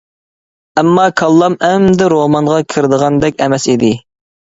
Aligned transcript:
ئەمما 0.81 1.03
كاللام 1.21 1.59
ئەمدى 1.69 2.09
رومانغا 2.17 2.67
كىرىدىغاندەك 2.75 3.41
ئەمەس 3.47 3.73
ئىدى. 3.73 3.97